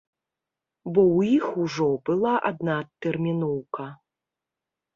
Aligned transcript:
Бо 0.93 1.01
ў 1.17 1.27
іх 1.37 1.45
ужо 1.65 1.89
была 2.11 2.33
адна 2.51 2.79
адтэрміноўка. 2.87 3.85